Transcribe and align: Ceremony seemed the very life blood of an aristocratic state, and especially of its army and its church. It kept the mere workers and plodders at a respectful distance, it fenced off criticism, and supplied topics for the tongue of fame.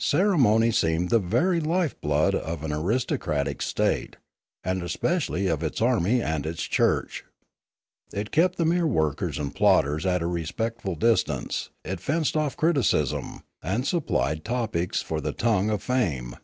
Ceremony 0.00 0.70
seemed 0.70 1.10
the 1.10 1.18
very 1.18 1.60
life 1.60 2.00
blood 2.00 2.34
of 2.34 2.64
an 2.64 2.72
aristocratic 2.72 3.60
state, 3.60 4.16
and 4.64 4.82
especially 4.82 5.46
of 5.46 5.62
its 5.62 5.82
army 5.82 6.22
and 6.22 6.46
its 6.46 6.62
church. 6.62 7.22
It 8.10 8.30
kept 8.30 8.56
the 8.56 8.64
mere 8.64 8.86
workers 8.86 9.38
and 9.38 9.54
plodders 9.54 10.06
at 10.06 10.22
a 10.22 10.26
respectful 10.26 10.94
distance, 10.94 11.68
it 11.84 12.00
fenced 12.00 12.34
off 12.34 12.56
criticism, 12.56 13.42
and 13.62 13.86
supplied 13.86 14.42
topics 14.42 15.02
for 15.02 15.20
the 15.20 15.32
tongue 15.34 15.68
of 15.68 15.82
fame. 15.82 16.36